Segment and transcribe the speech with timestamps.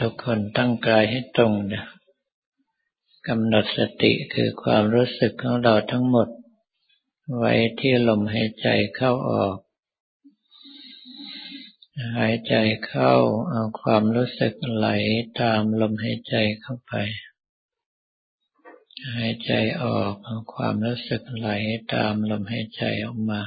[0.00, 1.84] ทุกคนตั้งกายให้ตรงนะ
[3.28, 6.28] กำหนดสติคือความรู้สึกของเราทั้งหมด
[7.36, 9.56] ไว้ที่ลมหายใจเข้าออก
[12.18, 12.54] หายใจ
[12.86, 13.14] เข้า
[13.50, 14.88] เอาความรู้สึกไหล
[15.40, 16.94] ตามลมหายใจเข้าไป
[19.16, 19.52] หายใจ
[19.82, 21.48] ออกเอาความรู้สึกไหล
[21.94, 23.42] ตามลมหายใจออกมา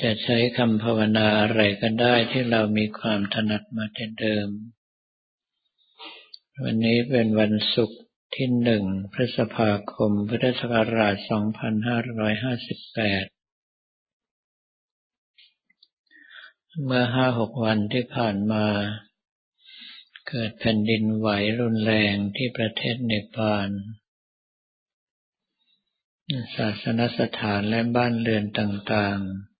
[0.00, 4.48] จะใช้คำภาวนาอะไรก็ได้ที่เรามีความถนัดมาแต่เดิม
[6.62, 8.00] วันนี้เป็นวันศุกร์
[8.34, 11.24] ที่หนึ่งพฤษภาคม พุทธศักราช 2558
[16.84, 18.66] เมื่อห้าหกวันที่ผ่านมา
[20.28, 21.28] เกิดแผ่นดินไหว
[21.60, 23.68] รุนแรงที่ประเทศเนปาล
[26.56, 29.51] ศาสนสถานและบ้านเรือนต่างๆ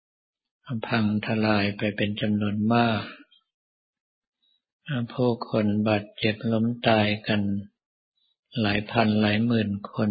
[0.86, 3.02] พังทลายไปเป็นจำนวนมาก
[5.12, 7.42] ผู้คนบาดเจ็บล้มตายกัน
[8.60, 10.10] หลายพันหลายหมื่นคน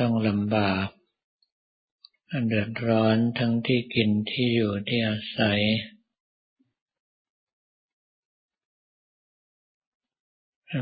[0.00, 0.86] ต้องลำบาก
[2.48, 5.60] เดือดร้อนทั้งที่กินที่อยู่ที่อาศัย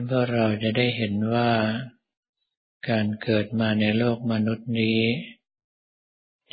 [0.07, 1.51] เพราะเราจะได้เห็นว่า
[2.89, 5.01] การเกิดมาในโลกมนุษย์นี้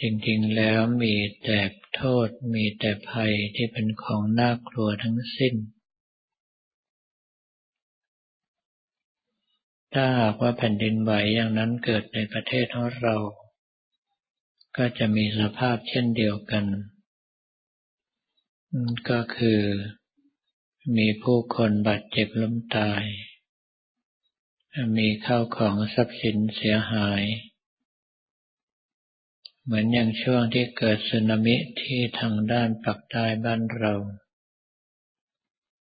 [0.02, 1.59] จริงๆแล้วมีแต่
[1.95, 5.55] โทษมีแต่ภัยที่เป็นของน่ากลัวทั้งสิ้น
[9.93, 13.15] ถ้าหากว่าแผ่นดินไหวอย่างนั้นเกิดในประเทศของเรา
[14.77, 16.65] ก็จะมีสภาพเช่นเดียวกัน
[19.09, 19.61] ก็คือ
[20.97, 23.03] มีผู้คนบาดเจ็บล้มตาย
[24.97, 27.23] มีข้าวของทรัพย์สินเสียหาย
[29.63, 33.93] เหมือนอย่างช่วงที่เกิดสึนามิที่ทางด้านปักใต้บ้านเรา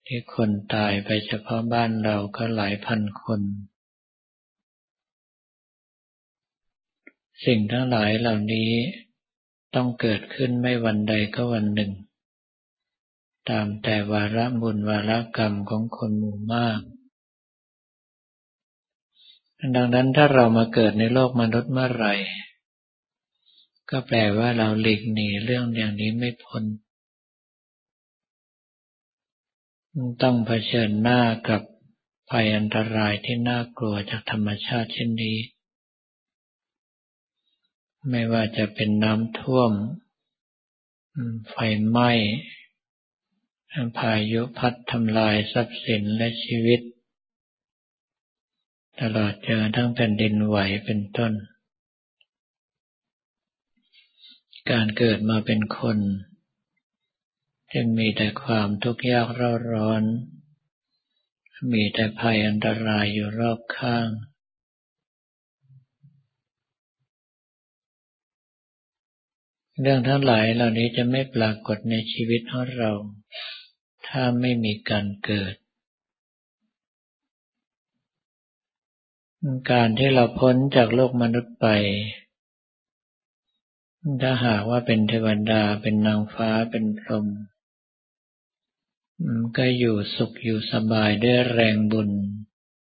[0.07, 3.41] ที่คนตายไปเฉพาะบ้านเราก็หลายพันคน
[7.45, 8.71] สิ่งทั้งหลายเหล่านี้
[9.75, 11.93] ต้องเกิดขึ้นไม่วันใดก็วันหนึ่ง
[13.51, 16.81] ตามแต่วาระบุญวาระกรรมของคนหมู่มาก
[19.77, 22.15] ดังนั้นถ้าเรามาเกิดในโลกมนุษย์เมื่อไหร่
[23.91, 26.65] ก็แปลว่าเราหลีกหนีเรื่องอย่างนี้ไม่พ้น
[30.23, 31.63] ต้องเผชิญหน้ากับ
[32.31, 35.39] ภัยอันตรายที่น่ากลัวจากธรรมชาติเช่นนี้
[38.11, 39.73] ไม่ว่าจะเป็นน้ำท่วม
[41.51, 41.57] ไฟ
[41.89, 42.11] ไหม้
[43.99, 46.81] พายุพัดทำลายทรัพย์สินและชีวิต
[49.01, 51.33] ตลอดจนทั้งแผ่นดินไหวเป็นต้น
[54.71, 55.99] การเกิดมาเป็นคน
[57.73, 60.03] จึงมีแต่ความทุกข์ยากเร่าร้อน
[61.73, 64.09] มีแต่ภัยอันตรายอยู่รอบข้าง
[69.81, 72.91] เรื่องทั้งหลายเหล่านี้จะไม่ปรากฏในชีวิตของเรา
[74.09, 75.55] ถ้าไม่มีการเกิด
[79.71, 81.67] การที่เราพ้นจากโลกมนุษย์ไป
[84.23, 87.27] ถ้าหากว่าเป็นเทวดาเป็นนางฟ้าเป็นพรหม
[89.57, 92.11] ก็อยู่สุขอยู่สบายด้วยแรงบุญ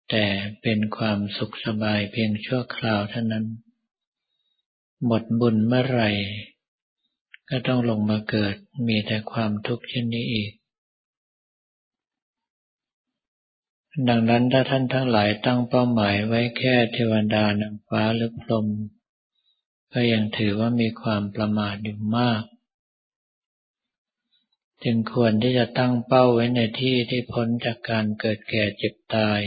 [0.09, 0.25] แต่
[0.61, 3.45] เป็นความสุขสบายเพียงชั่วคราวเท่านั้น
[5.05, 6.09] หมดบุญเมื่อไหร่
[7.49, 8.55] ก็ต้องลงมาเกิด
[8.87, 10.51] มีแต่ความทุกข์เช่นนี้อีก
[14.09, 18.67] ดังนั้นถ้าท่านทั้งหลายตั้งเป้าหมายไว้แค่เทวดานางฟ้าหรือพรหม
[19.93, 22.43] ก็ยังถือว่ามีความประมาทอยู่มาก
[24.83, 29.41] จึงควรที่จะตั้งเป้าไว้ในที่ที่พ้นจากการเกิดแก่เจ็บตาย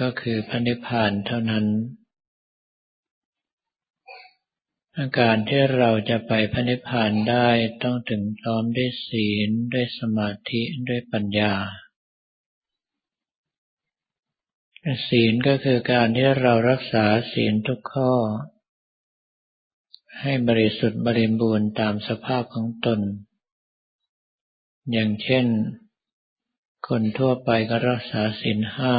[0.00, 1.66] ก็คือพระนิพพานเท่านั้น
[4.96, 7.48] อาการที่เราจะไปพระนิพพานได้
[7.82, 11.54] ต้องถึงพร้อมด้วยศีลด้วยสมาธิด้วยปัญญา
[15.08, 18.12] ศีลก็คือการที่เรารักษาศีลทุกข้อ
[20.20, 23.00] ให้บริสุทธิ์บริบูรณ์ตามสภาพของตน
[24.92, 25.46] อย่างเช่น
[26.88, 28.96] คนทั่วไปก็รักษาศีลห้า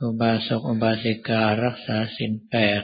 [0.00, 2.82] อุบาสกอุบาสิการักษาศีลแปด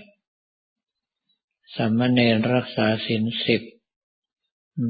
[1.77, 3.63] สัมมเนรรักษาศีลสิบ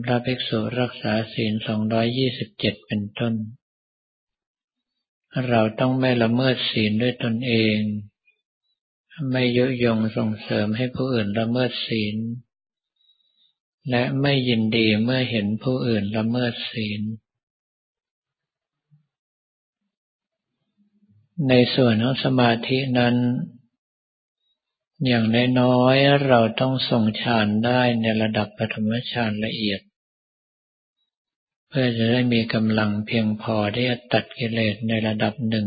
[0.05, 3.35] พระภิกษุรักษาศีลสองร้อยยี่สิบเจ็ดเป็นต้น
[5.49, 7.79] เราต้องไม่ละเมิดศีลด้วยตนเอง
[9.31, 12.17] ไม่ยุยงส่งเสริมให้ผู้อื่นละเมิดศีล
[13.91, 17.03] และไม่ยินดีเมื่อเห็นผู้อื่นละเมิดศีล
[21.49, 23.17] ในส่วนของสมาธินั้น
[25.07, 25.25] อย่าง
[25.61, 29.81] น้อยๆเราต้องทรงฌานได้ในระดับปฐมฌานละเอียด
[31.69, 35.67] เพื่อจะได้มีกำลังเพียงพอที่จะตัดกิเลสในระดับหนึ่ง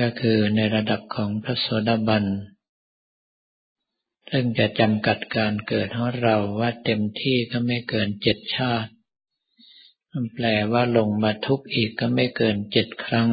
[0.00, 2.24] ก็คือในระดับของพระโสดาบัน
[4.30, 8.90] ซึ่งจะจำกัดการเกิดของเราว่าเต็มที่ก็ไม่เกินเจ็ดชาติ
[10.34, 13.30] แปลว่าลงมาทุกอีกก็ไม่เกินเจ็ดครั้ง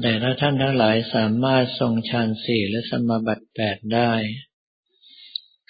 [0.00, 4.12] แต่ถ้าท่านทั้งหลายสามารถทรงฌานสี่และสมาบัติแปดได้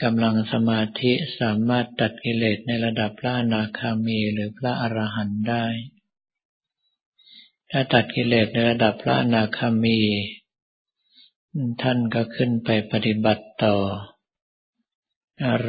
[0.03, 5.67] กำลังสมาธิสามารถตัดกิเลสในระดับพระอนาคามีหรือพระอรหันต์ได้
[7.71, 10.01] ถ้าตัดกิเลสในระดับพระอนาคามี
[11.83, 13.77] ท่านก็ขึ้นไปปฏิบัติต่อ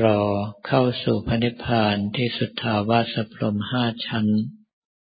[0.02, 0.22] รอ
[0.68, 4.28] เข้าสู่พระนิพพานที่สุทธาวาสพรมห้าชั้น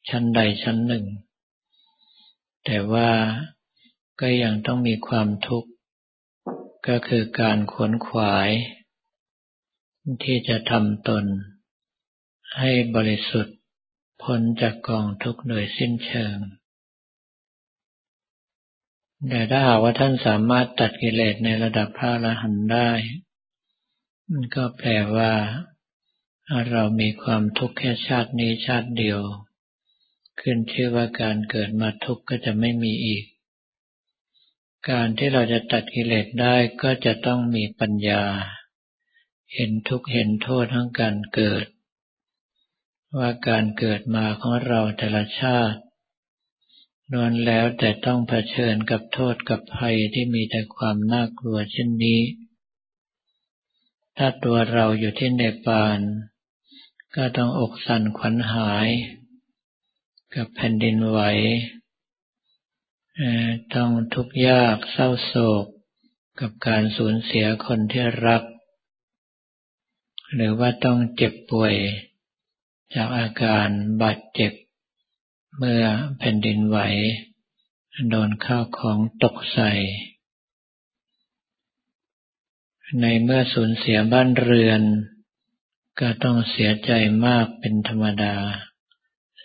[0.08, 1.06] ชั้นใดชั้นหนึ่ง
[2.64, 3.10] แต่ว่า
[4.20, 5.70] ก็ยังต้องมีความทุกข์
[6.88, 8.50] ก็คือการขวนขวาย
[10.24, 11.24] ที่จะทำตน
[12.58, 13.56] ให้บริสุทธิ์
[14.22, 16.36] พ้นจากกองทุกข์โดยสิ้นเชิง
[19.28, 22.90] แต่ถ้าหากว่าท่านสามารถตัดกิเลสในระดับพระอรหันต์ได้
[24.30, 25.32] มันก็แปลว่า
[26.70, 29.20] เรามีความทุกข์แค่ชาตินี้ชาติเดียว
[30.40, 33.24] ขึ้นชื่อว่าการเกิดมาทุกข์ก็จะไม่มีอีก
[34.90, 38.24] การที่เราจะตัดกิเลสได้ก็จะต้องมีปัญญา
[39.54, 41.66] เห็นทุกข์เห็นโทษทั้งการเกิด
[43.18, 45.78] ว่าการเกิดมาของเราแต่ละชาติ
[47.12, 52.20] นวนแล้วแต่ต้องเผชิญกับโทษกับภัยที่มีแต่ความน่ากลัวเช่นนี้
[54.16, 55.98] ถ้าตัวเราอยู่ที่เนปาล
[57.16, 58.88] ก็ต้องอกสั่นขวัญหาย
[60.34, 61.20] กับแผ่นดินไหว
[63.74, 65.34] ต้องทุกข์ยากเศร้าโศ
[65.64, 65.66] ก
[66.40, 68.42] กับการสูญเสียคนที่รัก
[70.34, 71.74] หรือว่าต้องเจ็บป่วย
[72.94, 73.68] จากอาการ
[74.02, 74.52] บาดเจ็บ
[75.58, 75.84] เมื่อ
[76.18, 76.78] แผ่นดินไหว
[78.10, 79.72] โดนข้าวของตกใส่
[83.00, 84.82] ในเมื่อสูญเสียบ้านเรือน
[86.00, 86.92] ก็ต้องเสียใจ
[87.26, 88.36] มากเป็นธรรมดา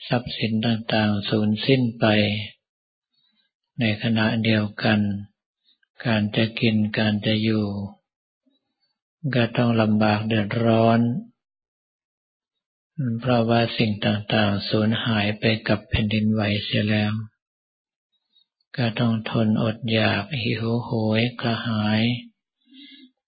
[0.08, 2.06] ทรัพย์สินต่างๆสูญสิ้นไป
[3.80, 5.00] ในขณะเดียวกัน
[6.06, 7.66] การจะกินการจะอยู่
[9.36, 11.00] ก็ต้องลำบากเดือดร้อน
[13.20, 17.14] เพราะว่าสิ่งต่างๆสูญหายไปกับแผ่นดินไหวเสียแล้ว
[18.78, 20.90] ก็ต้องทนอดอยากหิวโห
[21.20, 22.02] ยกระหาย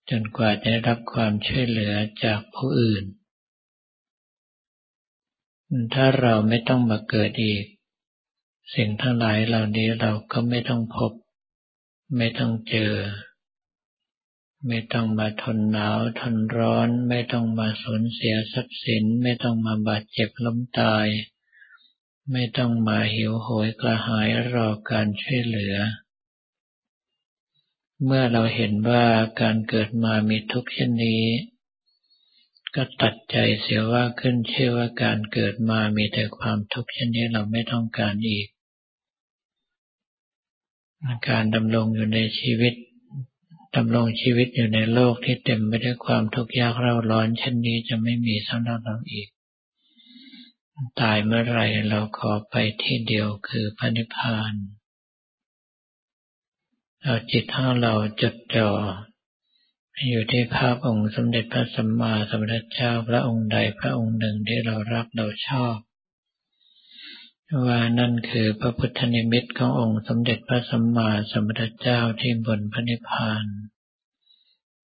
[0.09, 1.93] จนกว่าจะได้รับความช่วยเหลือ
[2.23, 3.03] จากผู้อื่น
[5.93, 7.65] ถ้าเราไม่ต้องมาเกิดอีก
[8.75, 11.11] สิ่งทั้งหลายเหล่านี้เราก็ไม่ต้องพบ
[12.17, 12.93] ไม่ต้องเจอ
[14.67, 21.07] ไม่ต้องมาทนหนาวทนร้อน ไม่ต้องมาสูญเสียทรัพย์สิน ไม่ต้องมาบาดเจ็บล้มตาย
[22.31, 25.75] ไม่ต้องมาหิวโหยกระหายรอการช่วยเหลือ
[28.05, 29.05] เมื่อเราเห็นว่า
[29.41, 31.23] การเกิดมามีทุกข์เช่นนี้
[32.75, 38.47] ก็ตัดใจเสียว่าขึ้นเชื่อว่าการเกิดมามีแต่ความทุกข์เช่นนี้เราไม่ต้องการอีก
[41.29, 42.73] การดำรงอยู่ในชีวิต
[43.75, 49.27] ดำรงชีวิตอยู่ในโลกที่เต็มไปด้วยความทุกข์ยากเร่าร้อนเช่นนี้จะไม่มีสำหรับเราอีก
[50.99, 54.53] ตายเมื่อไรเราขอไปที่เดียวคือพระนิพพาน
[57.01, 58.71] เอาจิตของเราจดจ่อ
[60.09, 65.75] อยู่ที่ภาพองค์สมเด็จพระสัมมาสัมพุทธเจ้าพระองค์ใดพระองค์หนึ่งที่เรารักเราชอบ
[67.65, 73.45] ว่านั่นคือพระพุทธนิมิตขององค์สมเด็จพระสัมมาสัมพุทธเจ้าที่บนพระนิพพาน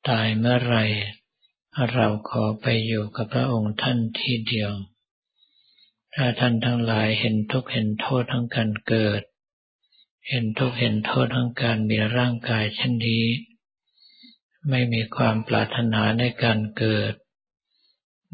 [0.10, 0.78] ตายเมื่อไร
[1.94, 4.72] เราขอไปอยู่กับพระองค์ท่านที่เดียว
[6.16, 9.22] ถ้าท่านทั้งหลายเห็นทุกข์เห็นโทษทั้งการเกิด
[10.30, 13.26] เห็นทุกข์เห็นโทษทั้งการมีร่างกายเช่นนี้
[14.70, 17.14] ไม่มีความปรารถนาในการเกิด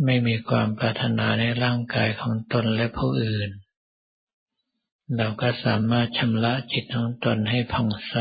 [0.05, 3.49] ไม่มีความปรารถนาในร่างกายของตนและผู้อื่น
[5.17, 8.15] เราก็สามารถชำระจิตของตนให้ผ่องใส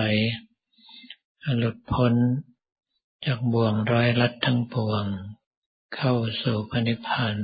[1.59, 2.15] หลุดพ้น
[3.27, 5.05] จากบ่วงร้อยลัดทั้งปวง
[5.97, 7.37] เข้าสู่พระนิพพาน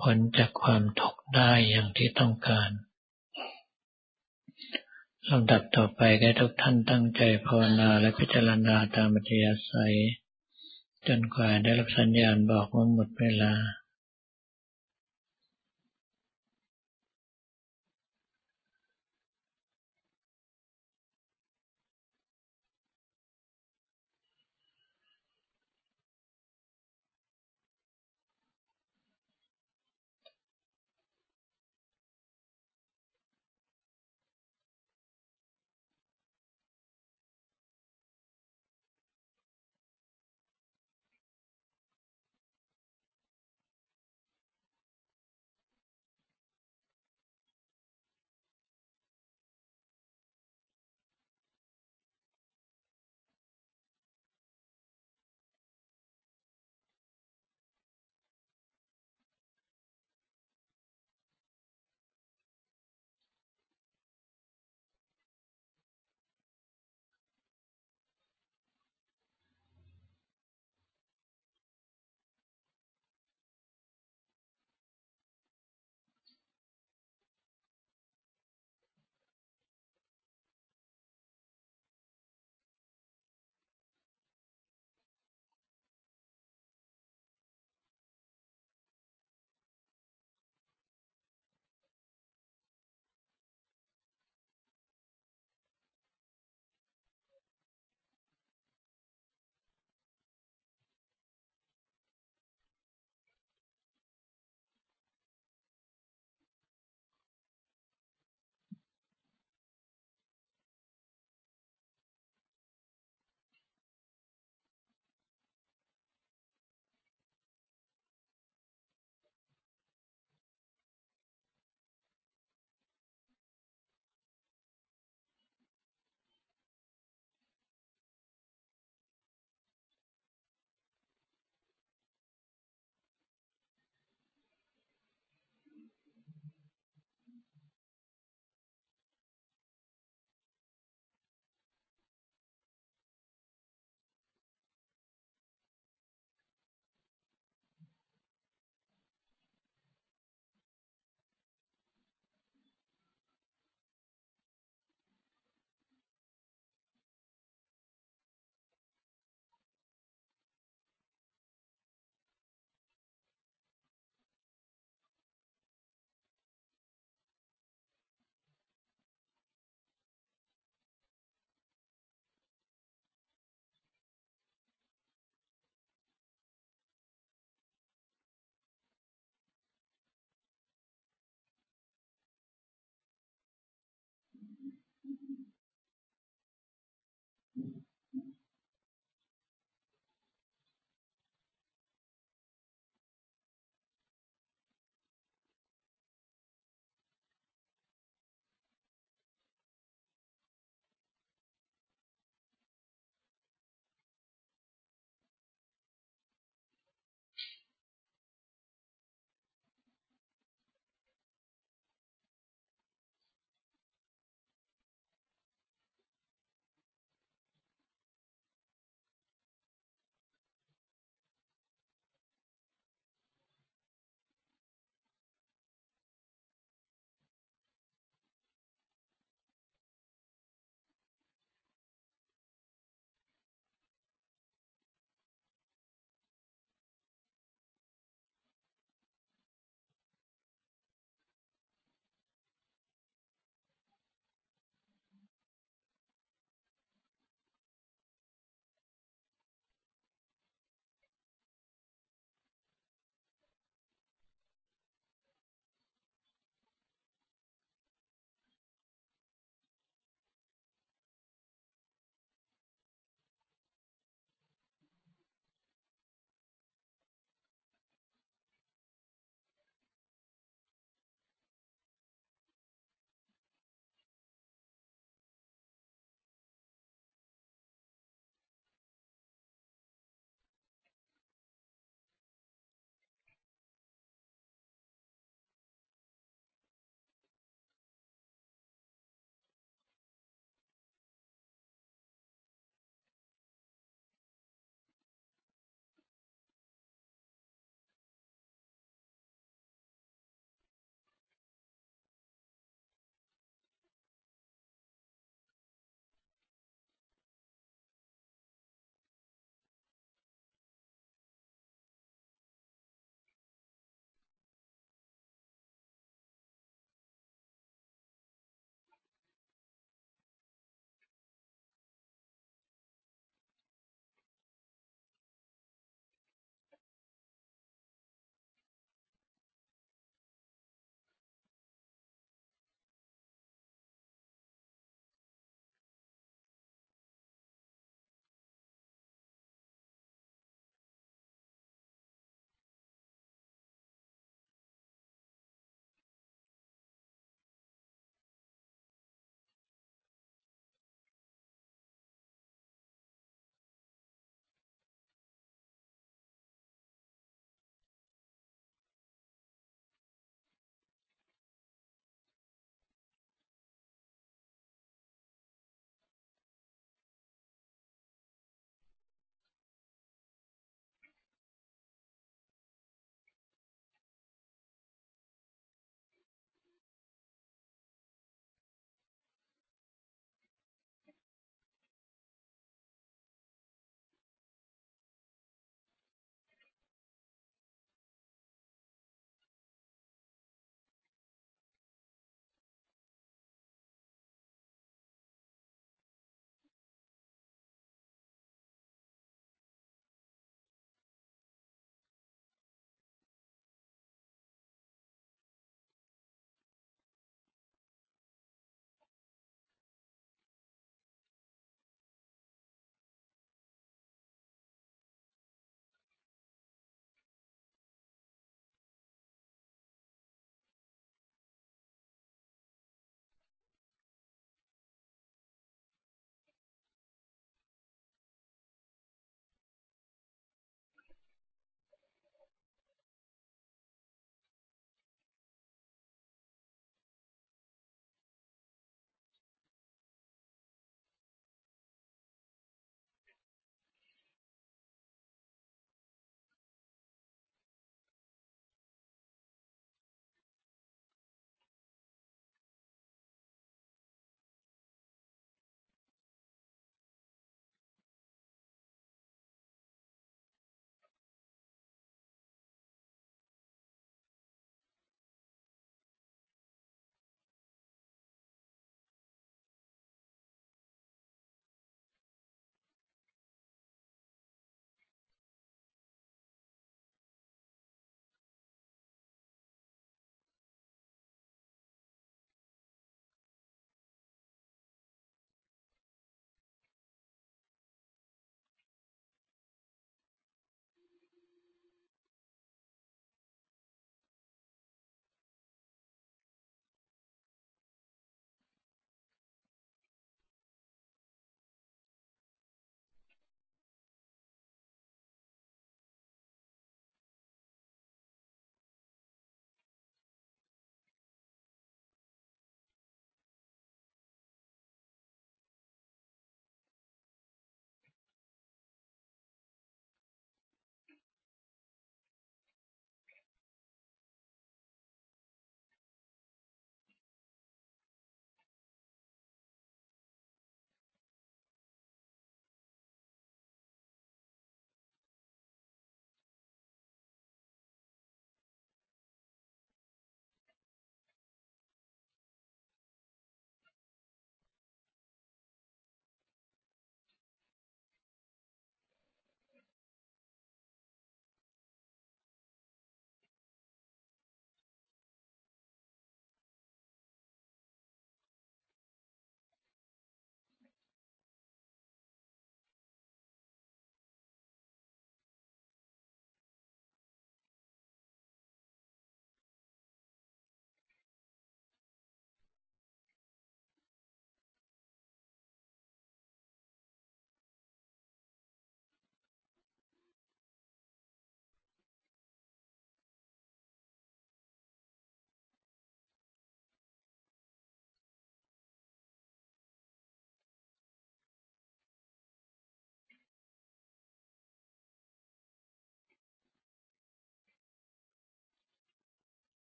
[0.00, 2.70] พ้นจากความทุกข์ได้อย่างที่ต้องการ
[5.28, 9.94] ลำดับต่อไปให้ทุกท่านตั้งใจภาวนาและพิจารณาตามปัจยาศัย
[11.08, 13.52] จนกว่าได้รับสัญญาณบอกว่าหมดเวลา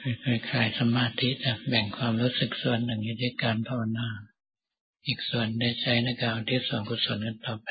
[0.00, 4.08] คล้ายๆสมาธิแต่แบ่งความรู้สึกส่วนหนึ่งอยู่ที่การภาวนา
[5.06, 7.68] อีกส่วนได้ใช้ในการที่ส่วนกุศลกันต่อไป